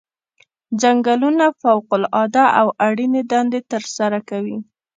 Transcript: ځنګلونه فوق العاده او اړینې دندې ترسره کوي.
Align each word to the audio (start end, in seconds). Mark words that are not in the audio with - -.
ځنګلونه 0.81 1.45
فوق 1.61 1.87
العاده 1.99 2.45
او 2.59 2.67
اړینې 2.87 3.21
دندې 3.31 3.59
ترسره 3.71 4.19
کوي. 4.29 4.57